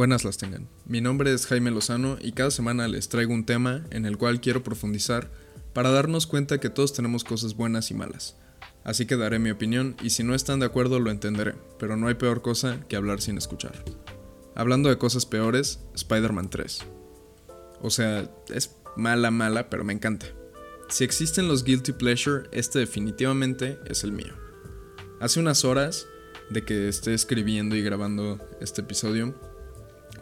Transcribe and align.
Buenas 0.00 0.24
las 0.24 0.38
tengan. 0.38 0.66
Mi 0.86 1.02
nombre 1.02 1.30
es 1.30 1.46
Jaime 1.46 1.70
Lozano 1.70 2.16
y 2.22 2.32
cada 2.32 2.50
semana 2.50 2.88
les 2.88 3.10
traigo 3.10 3.34
un 3.34 3.44
tema 3.44 3.84
en 3.90 4.06
el 4.06 4.16
cual 4.16 4.40
quiero 4.40 4.62
profundizar 4.62 5.30
para 5.74 5.90
darnos 5.90 6.26
cuenta 6.26 6.58
que 6.58 6.70
todos 6.70 6.94
tenemos 6.94 7.22
cosas 7.22 7.54
buenas 7.54 7.90
y 7.90 7.94
malas. 7.94 8.34
Así 8.82 9.04
que 9.04 9.18
daré 9.18 9.38
mi 9.38 9.50
opinión 9.50 9.96
y 10.02 10.08
si 10.08 10.24
no 10.24 10.34
están 10.34 10.60
de 10.60 10.64
acuerdo 10.64 11.00
lo 11.00 11.10
entenderé, 11.10 11.54
pero 11.78 11.98
no 11.98 12.08
hay 12.08 12.14
peor 12.14 12.40
cosa 12.40 12.80
que 12.88 12.96
hablar 12.96 13.20
sin 13.20 13.36
escuchar. 13.36 13.84
Hablando 14.54 14.88
de 14.88 14.96
cosas 14.96 15.26
peores, 15.26 15.80
Spider-Man 15.94 16.48
3. 16.48 16.78
O 17.82 17.90
sea, 17.90 18.26
es 18.48 18.74
mala 18.96 19.30
mala, 19.30 19.68
pero 19.68 19.84
me 19.84 19.92
encanta. 19.92 20.28
Si 20.88 21.04
existen 21.04 21.46
los 21.46 21.62
guilty 21.62 21.92
pleasure, 21.92 22.48
este 22.52 22.78
definitivamente 22.78 23.78
es 23.84 24.02
el 24.02 24.12
mío. 24.12 24.32
Hace 25.20 25.40
unas 25.40 25.66
horas 25.66 26.06
de 26.48 26.64
que 26.64 26.88
esté 26.88 27.12
escribiendo 27.12 27.76
y 27.76 27.82
grabando 27.82 28.40
este 28.62 28.80
episodio, 28.80 29.34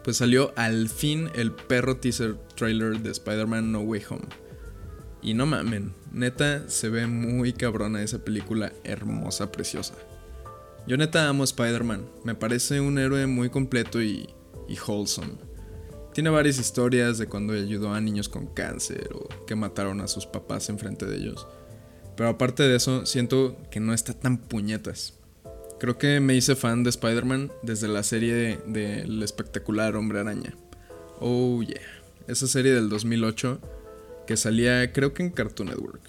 pues 0.09 0.17
salió 0.17 0.55
al 0.57 0.89
fin 0.89 1.29
el 1.35 1.53
perro 1.53 1.99
teaser 1.99 2.39
trailer 2.57 3.01
de 3.01 3.11
Spider-Man 3.11 3.71
No 3.71 3.81
Way 3.81 4.05
Home. 4.09 4.25
Y 5.21 5.35
no 5.35 5.45
mamen, 5.45 5.93
neta 6.13 6.67
se 6.71 6.89
ve 6.89 7.07
muy 7.07 7.53
cabrona 7.53 8.03
esa 8.03 8.25
película 8.25 8.73
hermosa, 8.85 9.53
preciosa. 9.53 9.93
Yo 10.87 10.97
neta 10.97 11.29
amo 11.29 11.45
Spider-Man, 11.45 12.07
me 12.25 12.35
parece 12.35 12.81
un 12.81 12.99
héroe 12.99 13.27
muy 13.27 13.51
completo 13.51 14.01
y, 14.01 14.31
y 14.67 14.79
wholesome. 14.79 15.35
Tiene 16.15 16.31
varias 16.31 16.59
historias 16.59 17.19
de 17.19 17.27
cuando 17.27 17.53
ayudó 17.53 17.93
a 17.93 18.01
niños 18.01 18.31
con 18.31 18.47
cáncer 18.47 19.11
o 19.13 19.29
que 19.45 19.57
mataron 19.57 20.01
a 20.01 20.09
sus 20.09 20.25
papás 20.25 20.71
enfrente 20.71 21.05
de 21.05 21.19
ellos. 21.19 21.47
Pero 22.17 22.31
aparte 22.31 22.63
de 22.63 22.77
eso, 22.77 23.05
siento 23.05 23.59
que 23.71 23.79
no 23.79 23.93
está 23.93 24.15
tan 24.15 24.39
puñetas. 24.39 25.18
Creo 25.79 25.97
que 25.97 26.19
me 26.19 26.35
hice 26.35 26.57
fan 26.57 26.83
de 26.83 26.91
Spider-Man 26.91 27.53
desde 27.63 27.87
la 27.87 28.03
serie 28.03 28.59
del 28.67 29.23
espectacular 29.23 29.95
Hombre 29.95 30.19
Araña. 30.19 30.57
Oh 31.21 31.63
yeah, 31.63 31.81
esa 32.27 32.49
serie 32.49 32.73
del 32.73 32.89
2008 32.89 33.61
que 34.27 34.37
salía 34.37 34.93
creo 34.93 35.15
que 35.15 35.23
en 35.23 35.31
Cartoon 35.31 35.69
Network. 35.69 36.03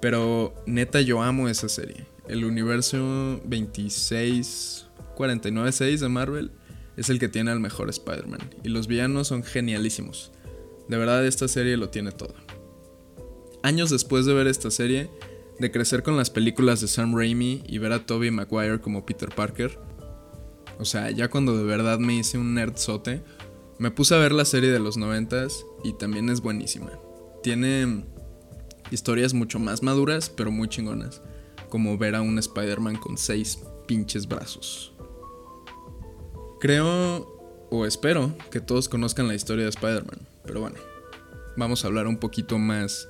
Pero 0.00 0.54
neta 0.66 1.02
yo 1.02 1.22
amo 1.22 1.46
esa 1.48 1.68
serie. 1.68 2.06
El 2.26 2.46
universo 2.46 3.38
26496 3.44 6.00
de 6.00 6.08
Marvel 6.08 6.52
es 6.96 7.10
el 7.10 7.18
que 7.18 7.28
tiene 7.28 7.50
al 7.50 7.60
mejor 7.60 7.90
Spider-Man 7.90 8.48
y 8.64 8.70
los 8.70 8.86
villanos 8.86 9.28
son 9.28 9.42
genialísimos. 9.42 10.32
De 10.88 10.96
verdad 10.96 11.26
esta 11.26 11.48
serie 11.48 11.76
lo 11.76 11.90
tiene 11.90 12.12
todo. 12.12 12.34
Años 13.62 13.90
después 13.90 14.24
de 14.24 14.32
ver 14.32 14.46
esta 14.46 14.70
serie, 14.70 15.10
de 15.58 15.70
crecer 15.70 16.02
con 16.02 16.16
las 16.16 16.30
películas 16.30 16.80
de 16.80 16.88
Sam 16.88 17.16
Raimi 17.16 17.62
y 17.66 17.78
ver 17.78 17.92
a 17.92 18.04
Tobey 18.04 18.30
Maguire 18.30 18.80
como 18.80 19.06
Peter 19.06 19.30
Parker. 19.34 19.78
O 20.78 20.84
sea, 20.84 21.10
ya 21.10 21.28
cuando 21.28 21.56
de 21.56 21.64
verdad 21.64 21.98
me 21.98 22.14
hice 22.14 22.38
un 22.38 22.54
nerdzote, 22.54 23.22
me 23.78 23.90
puse 23.90 24.14
a 24.14 24.18
ver 24.18 24.32
la 24.32 24.44
serie 24.44 24.70
de 24.70 24.78
los 24.78 24.96
noventas 24.96 25.64
y 25.84 25.94
también 25.94 26.28
es 26.28 26.40
buenísima. 26.40 26.90
Tiene 27.42 28.04
historias 28.90 29.34
mucho 29.34 29.58
más 29.58 29.82
maduras, 29.82 30.30
pero 30.30 30.50
muy 30.50 30.68
chingonas, 30.68 31.22
como 31.68 31.96
ver 31.96 32.14
a 32.14 32.22
un 32.22 32.38
Spider-Man 32.38 32.96
con 32.96 33.16
seis 33.16 33.58
pinches 33.86 34.26
brazos. 34.26 34.92
Creo 36.60 37.34
o 37.70 37.86
espero 37.86 38.34
que 38.50 38.60
todos 38.60 38.88
conozcan 38.88 39.28
la 39.28 39.34
historia 39.34 39.64
de 39.64 39.70
Spider-Man, 39.70 40.26
pero 40.44 40.60
bueno, 40.60 40.76
vamos 41.56 41.84
a 41.84 41.88
hablar 41.88 42.06
un 42.06 42.18
poquito 42.18 42.58
más 42.58 43.08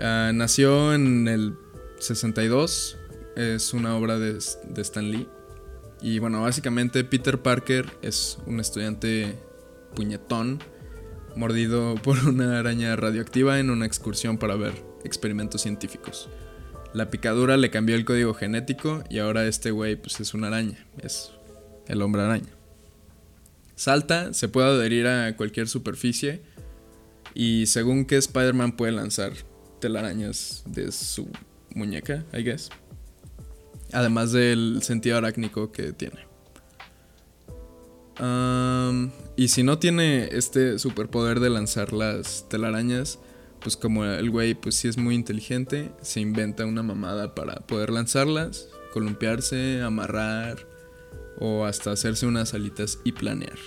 Ah, 0.00 0.32
nació 0.34 0.94
en 0.94 1.28
el 1.28 1.56
62, 1.98 2.96
es 3.36 3.74
una 3.74 3.96
obra 3.96 4.18
de, 4.18 4.38
Stan 4.38 5.10
Lee. 5.10 5.28
Y 6.00 6.18
bueno, 6.18 6.40
básicamente 6.40 7.04
Peter 7.04 7.38
Parker 7.42 7.86
es 8.00 8.38
un 8.46 8.60
estudiante 8.60 9.36
puñetón, 9.94 10.58
mordido 11.36 11.94
por 12.02 12.18
una 12.26 12.58
araña 12.58 12.96
radioactiva 12.96 13.60
en 13.60 13.68
una 13.68 13.84
excursión 13.84 14.38
para 14.38 14.56
ver 14.56 14.72
experimentos 15.04 15.60
científicos. 15.60 16.30
La 16.94 17.10
picadura 17.10 17.58
le 17.58 17.70
cambió 17.70 17.94
el 17.94 18.06
código 18.06 18.32
genético 18.32 19.04
y 19.10 19.18
ahora 19.18 19.44
este 19.44 19.70
güey 19.70 19.96
pues 19.96 20.18
es 20.20 20.32
una 20.32 20.46
araña, 20.46 20.86
es 21.02 21.30
el 21.86 22.00
hombre 22.00 22.22
araña. 22.22 22.48
Salta, 23.76 24.32
se 24.32 24.48
puede 24.48 24.68
adherir 24.68 25.06
a 25.06 25.36
cualquier 25.36 25.68
superficie 25.68 26.40
y 27.34 27.66
según 27.66 28.06
que 28.06 28.16
Spider-Man 28.16 28.72
puede 28.76 28.92
lanzar 28.92 29.32
telarañas 29.80 30.62
de 30.66 30.92
su 30.92 31.28
muñeca, 31.74 32.24
I 32.32 32.42
guess. 32.42 32.70
Además 33.92 34.32
del 34.32 34.80
sentido 34.82 35.16
arácnico 35.16 35.72
que 35.72 35.92
tiene. 35.92 36.28
y 39.36 39.48
si 39.48 39.62
no 39.62 39.78
tiene 39.78 40.28
este 40.32 40.78
superpoder 40.78 41.40
de 41.40 41.50
lanzar 41.50 41.92
las 41.92 42.48
telarañas, 42.48 43.18
pues 43.60 43.76
como 43.76 44.04
el 44.04 44.30
güey 44.30 44.54
pues 44.54 44.74
sí 44.74 44.88
es 44.88 44.96
muy 44.96 45.14
inteligente, 45.14 45.90
se 46.02 46.20
inventa 46.20 46.66
una 46.66 46.82
mamada 46.82 47.34
para 47.34 47.54
poder 47.66 47.90
lanzarlas, 47.90 48.68
columpiarse, 48.92 49.82
amarrar 49.82 50.66
o 51.38 51.64
hasta 51.64 51.92
hacerse 51.92 52.26
unas 52.26 52.54
alitas 52.54 52.98
y 53.04 53.12
planear. 53.12 53.58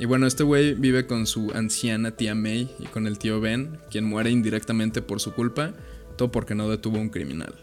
Y 0.00 0.06
bueno, 0.06 0.26
este 0.26 0.44
güey 0.44 0.72
vive 0.72 1.06
con 1.06 1.26
su 1.26 1.52
anciana 1.52 2.16
tía 2.16 2.34
May 2.34 2.74
y 2.78 2.86
con 2.86 3.06
el 3.06 3.18
tío 3.18 3.38
Ben, 3.38 3.78
quien 3.90 4.06
muere 4.06 4.30
indirectamente 4.30 5.02
por 5.02 5.20
su 5.20 5.34
culpa, 5.34 5.74
todo 6.16 6.32
porque 6.32 6.54
no 6.54 6.70
detuvo 6.70 6.96
a 6.96 7.02
un 7.02 7.10
criminal. 7.10 7.54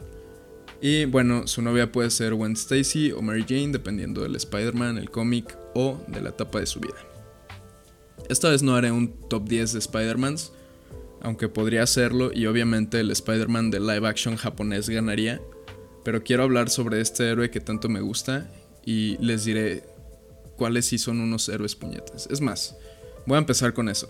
Y 0.79 1.05
bueno, 1.05 1.47
su 1.47 1.63
novia 1.63 1.91
puede 1.91 2.11
ser 2.11 2.35
Gwen 2.35 2.53
Stacy 2.53 3.11
o 3.11 3.23
Mary 3.23 3.43
Jane, 3.49 3.69
dependiendo 3.69 4.21
del 4.21 4.35
Spider-Man, 4.35 4.99
el 4.99 5.09
cómic 5.09 5.57
o 5.73 5.99
de 6.07 6.21
la 6.21 6.29
etapa 6.29 6.59
de 6.59 6.67
su 6.67 6.79
vida. 6.79 6.93
Esta 8.29 8.51
vez 8.51 8.61
no 8.61 8.75
haré 8.75 8.91
un 8.91 9.13
top 9.29 9.49
10 9.49 9.73
de 9.73 9.79
Spider-Mans, 9.79 10.51
aunque 11.23 11.49
podría 11.49 11.81
hacerlo 11.81 12.29
y 12.31 12.45
obviamente 12.45 12.99
el 12.99 13.09
Spider-Man 13.09 13.71
de 13.71 13.79
live 13.79 14.07
action 14.07 14.35
japonés 14.35 14.87
ganaría, 14.89 15.41
pero 16.03 16.23
quiero 16.23 16.43
hablar 16.43 16.69
sobre 16.69 17.01
este 17.01 17.31
héroe 17.31 17.49
que 17.49 17.61
tanto 17.61 17.89
me 17.89 18.01
gusta 18.01 18.47
y 18.85 19.17
les 19.17 19.43
diré 19.43 19.96
cuáles 20.57 20.87
sí 20.87 20.97
son 20.97 21.21
unos 21.21 21.47
héroes 21.47 21.75
puñetas. 21.75 22.27
Es 22.29 22.41
más, 22.41 22.75
voy 23.25 23.35
a 23.35 23.39
empezar 23.39 23.73
con 23.73 23.87
eso. 23.87 24.09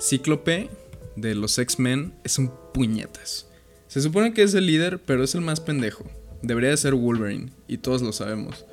Cíclope 0.00 0.68
de 1.14 1.34
los 1.34 1.58
X-Men 1.58 2.14
es 2.24 2.38
un 2.38 2.50
puñetas. 2.74 3.46
Se 3.86 4.00
supone 4.00 4.34
que 4.34 4.42
es 4.42 4.54
el 4.54 4.66
líder, 4.66 5.00
pero 5.04 5.22
es 5.22 5.34
el 5.34 5.40
más 5.40 5.60
pendejo. 5.60 6.04
Debería 6.42 6.70
de 6.70 6.76
ser 6.76 6.94
Wolverine, 6.94 7.52
y 7.66 7.78
todos 7.78 8.02
lo 8.02 8.12
sabemos. 8.12 8.64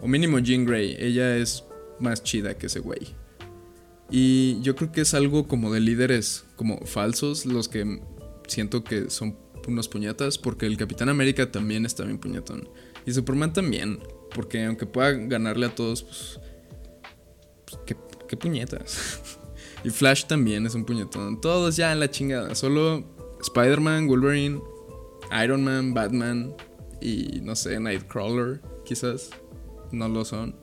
O 0.00 0.08
mínimo 0.08 0.38
Jean 0.38 0.64
Grey, 0.64 0.96
ella 0.98 1.36
es 1.36 1.64
más 1.98 2.22
chida 2.22 2.56
que 2.56 2.66
ese 2.66 2.80
güey. 2.80 3.14
Y 4.10 4.60
yo 4.62 4.74
creo 4.76 4.92
que 4.92 5.02
es 5.02 5.14
algo 5.14 5.48
como 5.48 5.72
de 5.72 5.80
líderes 5.80 6.44
como 6.56 6.78
falsos 6.86 7.44
los 7.44 7.68
que 7.68 8.00
siento 8.46 8.84
que 8.84 9.10
son 9.10 9.36
unos 9.66 9.88
puñetas, 9.88 10.38
porque 10.38 10.66
el 10.66 10.76
Capitán 10.76 11.08
América 11.08 11.50
también 11.50 11.84
está 11.84 12.04
bien 12.04 12.18
puñetón. 12.18 12.68
Y 13.08 13.12
Superman 13.14 13.54
también. 13.54 14.00
Porque 14.34 14.66
aunque 14.66 14.84
pueda 14.84 15.12
ganarle 15.12 15.66
a 15.66 15.74
todos, 15.74 16.02
pues. 16.02 16.40
pues 17.64 17.96
¿qué, 18.28 18.36
puñetas. 18.36 19.20
y 19.84 19.88
Flash 19.88 20.26
también 20.26 20.66
es 20.66 20.74
un 20.74 20.84
puñetón. 20.84 21.40
Todos 21.40 21.76
ya 21.76 21.90
en 21.90 22.00
la 22.00 22.10
chingada. 22.10 22.54
Solo 22.54 23.02
Spider-Man, 23.40 24.08
Wolverine, 24.08 24.60
Iron 25.42 25.64
Man, 25.64 25.94
Batman 25.94 26.54
y 27.00 27.40
no 27.42 27.56
sé, 27.56 27.80
Nightcrawler, 27.80 28.60
quizás. 28.84 29.30
No 29.90 30.06
lo 30.10 30.26
son. 30.26 30.54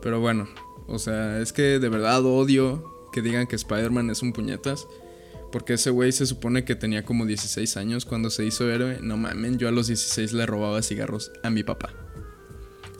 Pero 0.00 0.18
bueno, 0.18 0.48
o 0.88 0.98
sea, 0.98 1.40
es 1.40 1.52
que 1.52 1.78
de 1.78 1.88
verdad 1.90 2.24
odio 2.24 3.10
que 3.12 3.20
digan 3.20 3.46
que 3.46 3.56
Spider-Man 3.56 4.08
es 4.08 4.22
un 4.22 4.32
puñetas. 4.32 4.88
Porque 5.52 5.74
ese 5.74 5.90
güey 5.90 6.12
se 6.12 6.26
supone 6.26 6.64
que 6.64 6.76
tenía 6.76 7.04
como 7.04 7.26
16 7.26 7.76
años 7.76 8.04
cuando 8.04 8.30
se 8.30 8.44
hizo 8.44 8.70
héroe. 8.70 8.98
No 9.02 9.16
mamen, 9.16 9.58
yo 9.58 9.68
a 9.68 9.72
los 9.72 9.88
16 9.88 10.32
le 10.32 10.46
robaba 10.46 10.82
cigarros 10.82 11.32
a 11.42 11.50
mi 11.50 11.62
papá. 11.62 11.90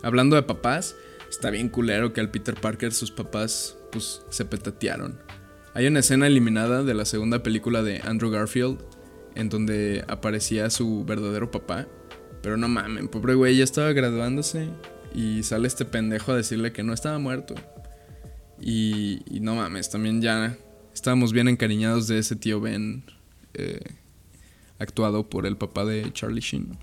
Hablando 0.03 0.37
de 0.37 0.43
papás, 0.43 0.97
está 1.29 1.51
bien 1.51 1.69
culero 1.69 2.13
que 2.13 2.21
al 2.21 2.31
Peter 2.31 2.55
Parker 2.55 2.93
sus 2.93 3.11
papás 3.11 3.77
pues 3.93 4.23
se 4.31 4.45
petatearon. 4.45 5.19
Hay 5.75 5.87
una 5.87 6.01
escena 6.01 6.27
eliminada 6.27 6.83
de 6.83 6.95
la 6.95 7.05
segunda 7.05 7.43
película 7.43 7.83
de 7.83 8.01
Andrew 8.01 8.31
Garfield 8.31 8.79
en 9.35 9.49
donde 9.49 10.05
aparecía 10.09 10.71
su 10.71 11.05
verdadero 11.05 11.51
papá. 11.51 11.87
Pero 12.43 12.57
no 12.57 12.69
mamen, 12.69 13.09
pobre 13.09 13.35
güey 13.35 13.57
ya 13.57 13.65
estaba 13.65 13.93
graduándose 13.93 14.69
y 15.15 15.43
sale 15.43 15.69
este 15.69 15.85
pendejo 15.85 16.33
a 16.33 16.37
decirle 16.37 16.73
que 16.73 16.83
no 16.83 16.93
estaba 16.93 17.19
muerto. 17.19 17.55
Y, 18.61 19.23
no 19.41 19.55
mames, 19.55 19.91
también 19.91 20.21
ya 20.21 20.57
estábamos 20.95 21.33
bien 21.33 21.49
encariñados 21.49 22.09
de 22.09 22.19
ese 22.19 22.37
tío 22.37 22.61
Ben 22.61 23.05
eh, 23.55 23.81
actuado 24.79 25.29
por 25.29 25.47
el 25.47 25.57
papá 25.57 25.85
de 25.85 26.13
Charlie 26.13 26.41
Sheen. 26.41 26.79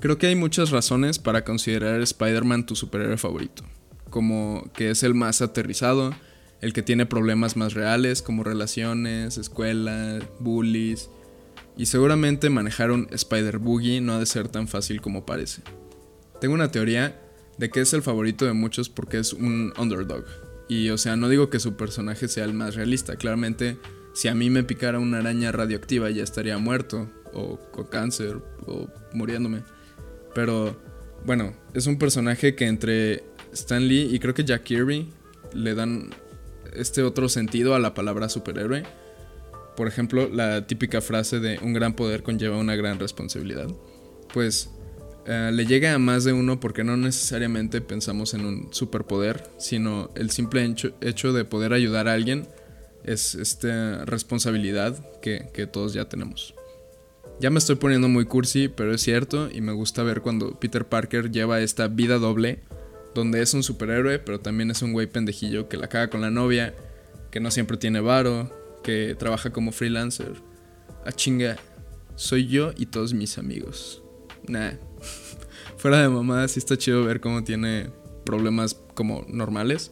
Creo 0.00 0.16
que 0.16 0.28
hay 0.28 0.34
muchas 0.34 0.70
razones 0.70 1.18
para 1.18 1.44
considerar 1.44 2.00
Spider-Man 2.00 2.64
tu 2.64 2.74
superhéroe 2.74 3.18
favorito, 3.18 3.64
como 4.08 4.70
que 4.74 4.90
es 4.90 5.02
el 5.02 5.14
más 5.14 5.42
aterrizado, 5.42 6.14
el 6.60 6.72
que 6.72 6.82
tiene 6.82 7.06
problemas 7.06 7.56
más 7.56 7.74
reales 7.74 8.22
como 8.22 8.44
relaciones, 8.44 9.36
escuela, 9.36 10.18
bullies, 10.38 11.10
y 11.76 11.86
seguramente 11.86 12.50
manejar 12.50 12.90
un 12.90 13.08
Spider 13.10 13.58
Boogie 13.58 14.00
no 14.00 14.14
ha 14.14 14.18
de 14.18 14.26
ser 14.26 14.48
tan 14.48 14.68
fácil 14.68 15.00
como 15.00 15.24
parece. 15.24 15.62
Tengo 16.40 16.54
una 16.54 16.70
teoría 16.70 17.18
de 17.58 17.70
que 17.70 17.80
es 17.80 17.92
el 17.92 18.02
favorito 18.02 18.44
de 18.44 18.52
muchos 18.52 18.88
porque 18.88 19.18
es 19.18 19.32
un 19.32 19.72
underdog. 19.78 20.24
Y 20.70 20.88
o 20.90 20.98
sea, 20.98 21.16
no 21.16 21.28
digo 21.28 21.50
que 21.50 21.58
su 21.58 21.74
personaje 21.74 22.28
sea 22.28 22.44
el 22.44 22.54
más 22.54 22.76
realista, 22.76 23.16
claramente 23.16 23.76
si 24.12 24.28
a 24.28 24.36
mí 24.36 24.50
me 24.50 24.62
picara 24.62 25.00
una 25.00 25.18
araña 25.18 25.50
radioactiva 25.50 26.10
ya 26.10 26.22
estaría 26.22 26.58
muerto, 26.58 27.10
o 27.32 27.58
con 27.72 27.86
cáncer, 27.86 28.38
o 28.66 28.86
muriéndome. 29.12 29.64
Pero 30.32 30.80
bueno, 31.24 31.56
es 31.74 31.88
un 31.88 31.98
personaje 31.98 32.54
que 32.54 32.68
entre 32.68 33.24
Stan 33.52 33.84
Lee 33.84 34.10
y 34.12 34.20
creo 34.20 34.32
que 34.32 34.44
Jack 34.44 34.62
Kirby 34.62 35.10
le 35.54 35.74
dan 35.74 36.10
este 36.72 37.02
otro 37.02 37.28
sentido 37.28 37.74
a 37.74 37.80
la 37.80 37.92
palabra 37.92 38.28
superhéroe. 38.28 38.84
Por 39.76 39.88
ejemplo, 39.88 40.28
la 40.28 40.68
típica 40.68 41.00
frase 41.00 41.40
de 41.40 41.58
un 41.62 41.72
gran 41.72 41.96
poder 41.96 42.22
conlleva 42.22 42.56
una 42.56 42.76
gran 42.76 43.00
responsabilidad. 43.00 43.66
Pues 44.32 44.70
eh, 45.32 45.52
le 45.52 45.64
llega 45.64 45.94
a 45.94 45.98
más 46.00 46.24
de 46.24 46.32
uno 46.32 46.58
porque 46.58 46.82
no 46.82 46.96
necesariamente 46.96 47.80
pensamos 47.80 48.34
en 48.34 48.44
un 48.44 48.68
superpoder, 48.72 49.48
sino 49.58 50.10
el 50.16 50.30
simple 50.30 50.64
hecho, 50.64 51.32
de 51.32 51.44
poder 51.44 51.72
ayudar 51.72 52.08
a 52.08 52.14
alguien 52.14 52.48
es 53.04 53.36
esta 53.36 54.04
responsabilidad 54.06 54.98
que, 55.20 55.48
que 55.54 55.68
todos 55.68 55.94
ya 55.94 56.08
tenemos. 56.08 56.56
Ya 57.38 57.50
me 57.50 57.60
estoy 57.60 57.76
poniendo 57.76 58.08
muy 58.08 58.24
cursi, 58.24 58.66
pero 58.66 58.92
es 58.92 59.02
cierto 59.02 59.48
y 59.52 59.60
me 59.60 59.70
gusta 59.70 60.02
ver 60.02 60.20
cuando 60.20 60.58
Peter 60.58 60.84
Parker 60.84 61.30
lleva 61.30 61.60
esta 61.60 61.86
vida 61.86 62.18
doble, 62.18 62.58
donde 63.14 63.40
es 63.40 63.54
un 63.54 63.62
superhéroe, 63.62 64.18
pero 64.18 64.40
también 64.40 64.72
es 64.72 64.82
un 64.82 64.92
güey 64.92 65.06
pendejillo 65.06 65.68
que 65.68 65.76
la 65.76 65.86
caga 65.86 66.10
con 66.10 66.22
la 66.22 66.30
novia, 66.30 66.74
que 67.30 67.38
no 67.38 67.52
siempre 67.52 67.76
tiene 67.76 68.00
varo, 68.00 68.50
que 68.82 69.14
trabaja 69.16 69.50
como 69.50 69.70
freelancer. 69.70 70.42
A 71.06 71.12
chinga, 71.12 71.56
soy 72.16 72.48
yo 72.48 72.72
y 72.76 72.86
todos 72.86 73.14
mis 73.14 73.38
amigos. 73.38 74.02
Nah. 74.48 74.89
Fuera 75.80 76.02
de 76.02 76.10
mamá, 76.10 76.46
sí 76.46 76.58
está 76.58 76.76
chido 76.76 77.04
ver 77.04 77.22
cómo 77.22 77.42
tiene 77.42 77.88
problemas 78.26 78.74
como 78.92 79.24
normales. 79.28 79.90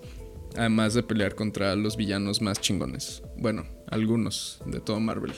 Además 0.55 0.93
de 0.93 1.02
pelear 1.02 1.35
contra 1.35 1.75
los 1.76 1.96
villanos 1.96 2.43
más 2.43 2.61
chingones. 2.61 3.23
Bueno, 3.38 3.64
algunos 3.90 4.61
de 4.67 4.81
todo 4.81 5.00
Marvel. 5.00 5.32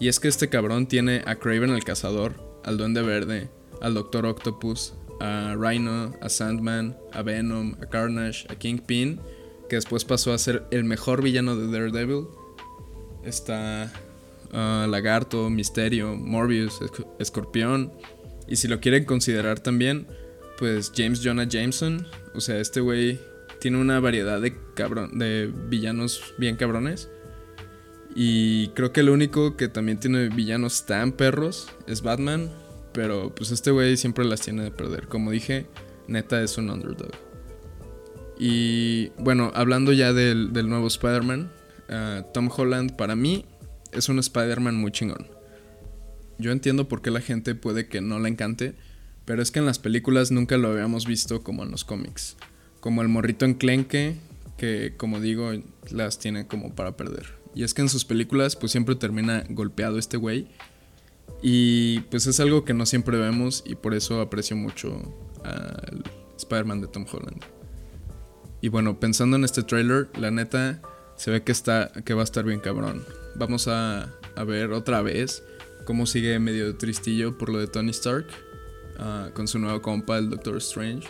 Y 0.00 0.08
es 0.08 0.18
que 0.18 0.26
este 0.26 0.48
cabrón 0.48 0.88
tiene 0.88 1.22
a 1.26 1.36
Craven 1.36 1.70
el 1.70 1.84
Cazador, 1.84 2.34
al 2.64 2.78
Duende 2.78 3.02
Verde, 3.02 3.48
al 3.80 3.94
Doctor 3.94 4.26
Octopus, 4.26 4.94
a 5.20 5.54
Rhino, 5.56 6.16
a 6.20 6.28
Sandman, 6.28 6.96
a 7.12 7.22
Venom, 7.22 7.76
a 7.80 7.86
Carnage, 7.86 8.48
a 8.50 8.56
Kingpin, 8.56 9.20
que 9.68 9.76
después 9.76 10.04
pasó 10.04 10.32
a 10.32 10.38
ser 10.38 10.64
el 10.72 10.82
mejor 10.82 11.22
villano 11.22 11.54
de 11.54 11.70
Daredevil. 11.70 12.26
Está 13.22 13.92
uh, 14.52 14.88
Lagarto, 14.88 15.48
Misterio, 15.48 16.16
Morbius, 16.16 16.80
Escorpión. 17.20 17.92
Y 18.46 18.56
si 18.56 18.68
lo 18.68 18.80
quieren 18.80 19.04
considerar 19.04 19.60
también, 19.60 20.06
pues 20.58 20.92
James 20.94 21.20
Jonah 21.22 21.48
Jameson. 21.48 22.06
O 22.34 22.40
sea, 22.40 22.58
este 22.58 22.80
güey 22.80 23.18
tiene 23.58 23.78
una 23.78 24.00
variedad 24.00 24.40
de, 24.40 24.56
cabrón, 24.74 25.18
de 25.18 25.52
villanos 25.68 26.34
bien 26.38 26.56
cabrones. 26.56 27.08
Y 28.14 28.68
creo 28.68 28.92
que 28.92 29.00
el 29.00 29.10
único 29.10 29.56
que 29.56 29.68
también 29.68 29.98
tiene 29.98 30.28
villanos 30.28 30.86
tan 30.86 31.12
perros 31.12 31.68
es 31.86 32.02
Batman. 32.02 32.50
Pero 32.92 33.34
pues 33.34 33.50
este 33.50 33.70
güey 33.70 33.96
siempre 33.96 34.24
las 34.24 34.40
tiene 34.40 34.62
de 34.62 34.70
perder. 34.70 35.08
Como 35.08 35.30
dije, 35.30 35.66
neta 36.06 36.42
es 36.42 36.58
un 36.58 36.70
underdog. 36.70 37.10
Y 38.38 39.08
bueno, 39.18 39.50
hablando 39.54 39.92
ya 39.92 40.12
del, 40.12 40.52
nuevo 40.68 40.86
Spider-Man, 40.86 41.50
ah, 41.88 42.24
Tom 42.32 42.50
Holland 42.54 42.96
para 42.96 43.16
mí 43.16 43.44
es 43.92 44.08
un 44.08 44.18
Spider-Man 44.18 44.76
muy 44.76 44.92
chingón. 44.92 45.33
Yo 46.38 46.50
entiendo 46.50 46.88
por 46.88 47.02
qué 47.02 47.10
la 47.10 47.20
gente 47.20 47.54
puede 47.54 47.86
que 47.86 48.00
no 48.00 48.18
le 48.18 48.28
encante, 48.28 48.74
pero 49.24 49.42
es 49.42 49.50
que 49.50 49.60
en 49.60 49.66
las 49.66 49.78
películas 49.78 50.30
nunca 50.30 50.56
lo 50.56 50.68
habíamos 50.68 51.06
visto 51.06 51.42
como 51.42 51.62
en 51.62 51.70
los 51.70 51.84
cómics. 51.84 52.36
Como 52.80 53.02
el 53.02 53.08
morrito 53.08 53.44
enclenque, 53.44 54.16
que 54.58 54.94
como 54.96 55.20
digo, 55.20 55.52
las 55.90 56.18
tiene 56.18 56.46
como 56.46 56.74
para 56.74 56.96
perder. 56.96 57.26
Y 57.54 57.62
es 57.62 57.72
que 57.72 57.82
en 57.82 57.88
sus 57.88 58.04
películas 58.04 58.56
pues 58.56 58.72
siempre 58.72 58.96
termina 58.96 59.44
golpeado 59.48 59.98
este 59.98 60.16
güey. 60.16 60.48
Y 61.40 62.00
pues 62.10 62.26
es 62.26 62.40
algo 62.40 62.64
que 62.64 62.74
no 62.74 62.84
siempre 62.84 63.16
vemos 63.16 63.62
y 63.66 63.76
por 63.76 63.94
eso 63.94 64.20
aprecio 64.20 64.56
mucho 64.56 65.00
al 65.44 66.02
Spider-Man 66.36 66.80
de 66.80 66.88
Tom 66.88 67.06
Holland. 67.10 67.42
Y 68.60 68.68
bueno, 68.68 68.98
pensando 68.98 69.36
en 69.36 69.44
este 69.44 69.62
trailer, 69.62 70.08
la 70.18 70.30
neta 70.30 70.80
se 71.16 71.30
ve 71.30 71.42
que, 71.42 71.52
está, 71.52 71.92
que 72.04 72.14
va 72.14 72.22
a 72.22 72.24
estar 72.24 72.44
bien 72.44 72.60
cabrón. 72.60 73.04
Vamos 73.36 73.68
a 73.68 74.10
ver 74.46 74.72
otra 74.72 75.00
vez 75.02 75.42
cómo 75.84 76.06
sigue 76.06 76.38
medio 76.38 76.76
tristillo 76.76 77.36
por 77.36 77.48
lo 77.50 77.58
de 77.58 77.66
Tony 77.66 77.90
Stark 77.90 78.26
ah, 78.98 79.30
con 79.34 79.48
su 79.48 79.58
nuevo 79.58 79.82
compa, 79.82 80.18
el 80.18 80.30
Doctor 80.30 80.56
Strange. 80.58 81.08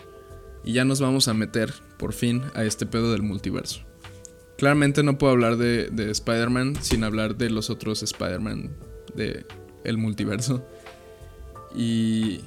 Y 0.64 0.72
ya 0.72 0.84
nos 0.84 1.00
vamos 1.00 1.28
a 1.28 1.34
meter, 1.34 1.72
por 1.98 2.12
fin, 2.12 2.42
a 2.54 2.64
este 2.64 2.86
pedo 2.86 3.12
del 3.12 3.22
multiverso. 3.22 3.80
Claramente 4.56 5.02
no 5.02 5.18
puedo 5.18 5.32
hablar 5.32 5.56
de, 5.56 5.88
de 5.90 6.10
Spider-Man 6.10 6.76
sin 6.80 7.04
hablar 7.04 7.36
de 7.36 7.50
los 7.50 7.70
otros 7.70 8.02
Spider-Man 8.02 8.70
de 9.14 9.44
el 9.84 9.98
multiverso. 9.98 10.66
Y 11.74 12.40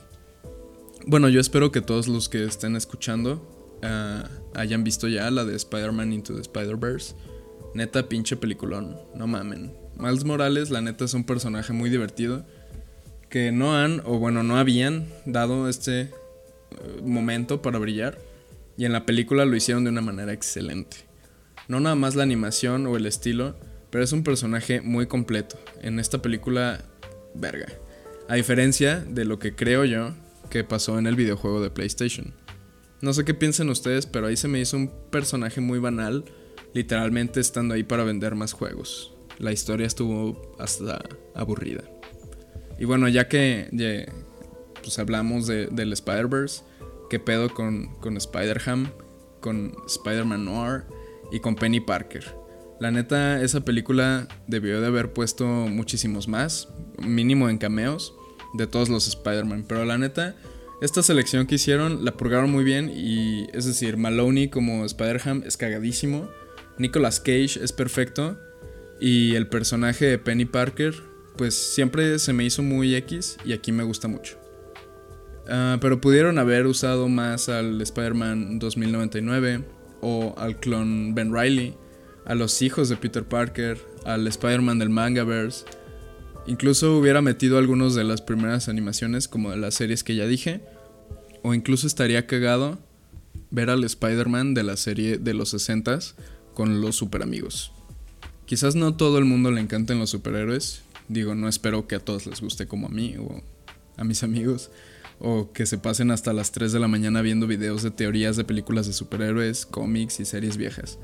bueno, 1.06 1.30
yo 1.30 1.40
espero 1.40 1.72
que 1.72 1.82
todos 1.82 2.08
los 2.08 2.30
que 2.30 2.44
estén 2.44 2.76
escuchando 2.76 3.80
ah, 3.84 4.28
hayan 4.56 4.84
visto 4.84 5.08
ya 5.08 5.30
la 5.32 5.46
de 5.46 5.56
Spider-Man 5.56 6.14
Into 6.14 6.34
the 6.34 6.42
Spider-Verse. 6.42 7.16
Neta, 7.76 8.10
pinche 8.10 8.36
peliculón, 8.36 8.98
no 9.16 9.28
mamen. 9.28 9.87
Miles 10.00 10.24
Morales, 10.24 10.70
la 10.70 10.82
neta, 10.82 11.06
es 11.06 11.14
un 11.14 11.24
personaje 11.24 11.74
muy 11.74 11.90
divertido. 11.90 12.46
Que 13.30 13.52
no 13.52 13.76
han, 13.76 14.02
o 14.06 14.20
bueno, 14.20 14.44
no 14.44 14.58
habían 14.58 15.08
dado 15.26 15.68
este 15.68 16.02
eh, 16.02 16.12
momento 17.04 17.62
para 17.62 17.80
brillar. 17.80 18.18
Y 18.78 18.86
en 18.86 18.94
la 18.94 19.06
película 19.06 19.46
lo 19.46 19.56
hicieron 19.56 19.84
de 19.84 19.90
una 19.90 20.02
manera 20.02 20.34
excelente. 20.34 20.98
No 21.68 21.80
nada 21.80 21.96
más 21.96 22.16
la 22.16 22.24
animación 22.24 22.86
o 22.88 22.96
el 22.96 23.06
estilo, 23.06 23.56
pero 23.90 24.04
es 24.04 24.12
un 24.12 24.24
personaje 24.24 24.82
muy 24.82 25.08
completo. 25.08 25.58
En 25.82 26.00
esta 26.00 26.22
película, 26.22 26.86
verga. 27.34 27.68
A 28.30 28.36
diferencia 28.36 29.00
de 29.00 29.26
lo 29.26 29.40
que 29.40 29.56
creo 29.56 29.84
yo 29.84 30.14
que 30.50 30.64
pasó 30.64 31.00
en 31.00 31.08
el 31.08 31.16
videojuego 31.16 31.62
de 31.62 31.70
PlayStation. 31.70 32.34
No 33.02 33.14
sé 33.14 33.26
qué 33.26 33.34
piensen 33.34 33.70
ustedes, 33.70 34.06
pero 34.06 34.28
ahí 34.28 34.38
se 34.38 34.48
me 34.48 34.60
hizo 34.60 34.78
un 34.78 34.92
personaje 35.12 35.62
muy 35.62 35.80
banal, 35.80 36.24
literalmente 36.74 37.40
estando 37.40 37.74
ahí 37.74 37.84
para 37.84 38.04
vender 38.04 38.36
más 38.36 38.54
juegos. 38.54 39.17
La 39.38 39.52
historia 39.52 39.88
estuvo 39.88 40.56
hasta 40.60 41.04
aburrida. 41.36 41.84
Y 42.80 42.86
bueno, 42.86 43.08
ya 43.08 43.28
que 43.28 43.70
pues 44.82 45.00
hablamos 45.00 45.48
del 45.48 45.94
Spider-Verse, 45.94 46.64
¿qué 47.10 47.20
pedo 47.20 47.54
con, 47.54 47.96
con 48.00 48.18
Spider-Ham, 48.18 48.92
con 49.42 49.74
Spider-Man 49.88 50.46
Noir? 50.46 50.84
y 51.32 51.40
con 51.40 51.56
Penny 51.56 51.80
Parker. 51.80 52.26
La 52.80 52.92
neta, 52.92 53.42
esa 53.42 53.62
película 53.62 54.28
debió 54.48 54.80
de 54.82 54.88
haber 54.88 55.14
puesto 55.14 55.46
muchísimos 55.46 56.28
más, 56.28 56.70
mínimo 57.00 57.50
en 57.50 57.58
cameos, 57.58 58.14
de 58.54 58.68
todos 58.68 58.90
los 58.90 59.08
Spider-Man. 59.08 59.66
Pero 59.68 59.84
la 59.86 59.98
neta, 59.98 60.36
esta 60.82 61.02
selección 61.02 61.48
que 61.48 61.56
hicieron 61.56 62.06
la 62.06 62.14
purgaron 62.14 62.52
muy 62.52 62.64
bien 62.64 62.92
y 62.96 63.48
es 63.54 63.66
decir, 63.66 63.98
Maloney 63.98 64.50
como 64.50 64.86
Spider-Ham 64.86 65.44
es 65.46 65.58
cagadísimo, 65.58 66.30
Nicolas 66.78 67.20
Cage 67.20 67.60
es 67.62 67.74
perfecto 67.74 68.38
y 69.00 69.36
el 69.36 69.48
personaje 69.48 70.06
de 70.06 70.18
Penny 70.18 70.46
Parker 70.46 70.96
pues 71.38 71.56
siempre 71.56 72.18
se 72.20 72.34
me 72.34 72.44
hizo 72.44 72.64
muy 72.64 72.96
X 72.96 73.38
y 73.46 73.54
aquí 73.54 73.72
me 73.72 73.84
gusta 73.84 74.08
mucho. 74.08 74.38
Ah, 75.48 75.78
pero 75.80 76.02
pudieron 76.02 76.40
haber 76.40 76.66
usado 76.68 77.08
más 77.08 77.48
al 77.48 77.82
Spider-Man 77.82 78.60
2099 78.60 79.64
o 80.02 80.36
al 80.38 80.60
clon 80.60 81.16
Ben 81.16 81.34
Riley, 81.34 81.76
a 82.26 82.36
los 82.36 82.62
hijos 82.62 82.90
de 82.90 82.98
Peter 82.98 83.24
Parker, 83.24 83.78
al 84.04 84.28
Spider-Man 84.28 84.80
del 84.80 84.90
Mangaverse. 84.90 85.66
Incluso 86.48 86.98
hubiera 86.98 87.22
metido 87.22 87.58
algunos 87.58 87.96
de 87.96 88.04
las 88.04 88.22
primeras 88.22 88.68
animaciones 88.68 89.28
como 89.28 89.52
de 89.52 89.58
las 89.58 89.76
series 89.76 90.04
que 90.04 90.16
ya 90.16 90.28
dije. 90.28 90.62
O 91.44 91.54
incluso 91.54 91.88
estaría 91.88 92.26
cagado 92.26 92.80
ver 93.52 93.70
al 93.70 93.84
Spider-Man 93.84 94.54
de 94.54 94.64
la 94.64 94.76
serie 94.76 95.18
de 95.18 95.34
los 95.34 95.54
60s 95.54 96.16
con 96.54 96.82
los 96.82 96.96
super 96.96 97.22
amigos. 97.22 97.72
Quizás 98.48 98.76
no 98.76 98.96
todo 98.96 99.18
el 99.18 99.26
mundo 99.26 99.52
le 99.52 99.60
encanten 99.60 100.00
los 100.00 100.10
superhéroes. 100.10 100.82
Digo, 101.10 101.36
no 101.36 101.50
espero 101.50 101.86
que 101.86 101.96
a 101.96 102.00
todos 102.00 102.26
les 102.26 102.40
guste 102.40 102.66
como 102.66 102.88
a 102.88 102.90
mí 102.90 103.16
o 103.20 103.44
a 103.98 104.06
mis 104.06 104.24
amigos 104.24 104.72
o 105.20 105.52
que 105.52 105.66
se 105.66 105.78
pasen 105.78 106.12
hasta 106.12 106.32
las 106.32 106.54
3 106.54 106.72
de 106.72 106.80
la 106.80 106.88
mañana 106.88 107.22
viendo 107.22 107.46
videos 107.46 107.84
de 107.84 107.92
teorías 107.92 108.38
de 108.38 108.46
películas 108.46 108.88
de 108.88 108.94
superhéroes, 108.94 109.66
cómics 109.66 110.22
y 110.22 110.26
series 110.26 110.56
viejas. 110.56 110.98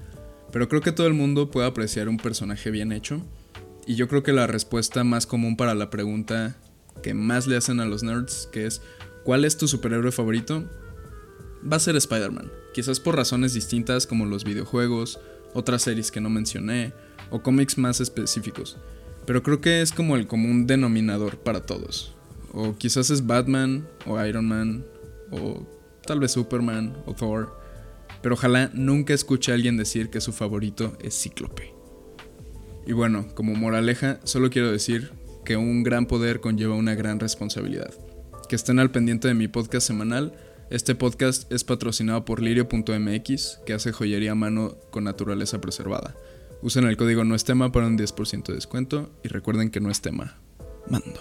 Pero 0.53 0.69
creo 0.69 0.79
que 0.79 0.93
todo 0.93 1.05
el 1.05 1.13
mundo 1.13 1.51
puede 1.51 1.67
apreciar 1.67 2.07
un 2.07 2.15
personaje 2.15 2.71
bien 2.71 2.93
hecho. 2.93 3.21
Y 3.85 3.95
yo 3.95 4.07
creo 4.07 4.23
que 4.23 4.31
la 4.31 4.47
respuesta 4.47 5.03
más 5.03 5.27
común 5.27 5.57
para 5.57 5.75
la 5.75 5.89
pregunta 5.89 6.55
que 7.01 7.13
más 7.13 7.45
le 7.45 7.57
hacen 7.57 7.81
a 7.81 7.85
los 7.85 8.03
nerds, 8.03 8.47
que 8.53 8.67
es 8.67 8.81
¿cuál 9.25 9.43
es 9.43 9.57
tu 9.57 9.67
superhéroe 9.67 10.13
favorito? 10.13 10.63
Va 11.69 11.75
a 11.75 11.81
ser 11.81 11.97
Spider-Man. 11.97 12.49
Quizás 12.73 13.01
por 13.01 13.17
razones 13.17 13.53
distintas 13.53 14.07
como 14.07 14.25
los 14.25 14.45
videojuegos, 14.45 15.19
otras 15.53 15.81
series 15.81 16.09
que 16.09 16.21
no 16.21 16.29
mencioné, 16.29 16.93
o 17.33 17.41
cómics 17.41 17.77
más 17.77 17.99
específicos. 17.99 18.77
Pero 19.25 19.41
creo 19.41 19.59
que 19.59 19.81
es 19.81 19.91
como 19.91 20.15
el 20.15 20.27
común 20.27 20.67
denominador 20.67 21.37
para 21.37 21.65
todos. 21.65 22.15
O 22.53 22.77
quizás 22.77 23.09
es 23.09 23.25
Batman 23.25 23.87
o 24.05 24.23
Iron 24.23 24.47
Man 24.47 24.85
o 25.31 25.65
tal 26.05 26.19
vez 26.19 26.31
Superman 26.31 26.95
o 27.07 27.13
Thor, 27.13 27.57
pero 28.21 28.35
ojalá 28.35 28.69
nunca 28.73 29.13
escuche 29.13 29.51
a 29.51 29.55
alguien 29.55 29.77
decir 29.77 30.09
que 30.09 30.21
su 30.21 30.31
favorito 30.31 30.95
es 31.01 31.19
Cíclope. 31.19 31.73
Y 32.85 32.93
bueno, 32.93 33.27
como 33.33 33.55
moraleja, 33.55 34.19
solo 34.23 34.51
quiero 34.51 34.71
decir 34.71 35.11
que 35.43 35.57
un 35.57 35.83
gran 35.83 36.05
poder 36.05 36.39
conlleva 36.39 36.75
una 36.75 36.93
gran 36.93 37.19
responsabilidad. 37.19 37.93
Que 38.47 38.55
estén 38.55 38.77
al 38.77 38.91
pendiente 38.91 39.27
de 39.27 39.33
mi 39.33 39.47
podcast 39.47 39.87
semanal. 39.87 40.33
Este 40.69 40.93
podcast 40.93 41.51
es 41.51 41.63
patrocinado 41.63 42.25
por 42.25 42.41
lirio.mx, 42.41 43.59
que 43.65 43.73
hace 43.73 43.91
joyería 43.91 44.33
a 44.33 44.35
mano 44.35 44.77
con 44.91 45.05
naturaleza 45.05 45.59
preservada. 45.59 46.15
Usen 46.63 46.85
el 46.85 46.95
código 46.95 47.25
no 47.25 47.35
es 47.35 47.43
tema 47.43 47.73
para 47.73 47.87
un 47.87 47.97
10% 47.97 48.45
de 48.45 48.53
descuento 48.53 49.11
y 49.21 49.27
recuerden 49.27 49.69
que 49.69 49.81
no 49.81 49.91
es 49.91 49.99
tema. 49.99 50.37
Mando. 50.87 51.19